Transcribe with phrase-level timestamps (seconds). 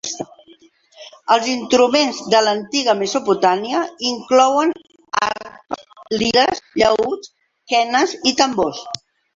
[1.35, 4.75] Els instruments de l'antiga Mesopotàmia inclouen
[5.29, 5.87] arpes,
[6.19, 7.35] lires, llaüts,
[7.75, 8.87] quenes i tambors.